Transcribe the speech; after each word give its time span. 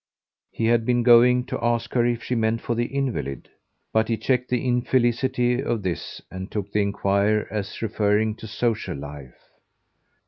He 0.49 0.65
had 0.65 0.83
been 0.83 1.03
going 1.03 1.45
to 1.45 1.63
ask 1.63 1.93
her 1.93 2.03
if 2.07 2.23
she 2.23 2.33
meant 2.33 2.61
for 2.61 2.73
the 2.73 2.87
invalid; 2.87 3.49
but 3.93 4.07
he 4.07 4.17
checked 4.17 4.49
the 4.49 4.67
infelicity 4.67 5.61
of 5.61 5.83
this 5.83 6.23
and 6.31 6.49
took 6.49 6.71
the 6.71 6.81
enquiry 6.81 7.45
as 7.51 7.83
referring 7.83 8.33
to 8.37 8.47
social 8.47 8.95
life. 8.97 9.37